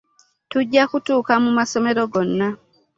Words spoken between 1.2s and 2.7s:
mu masomero gonna.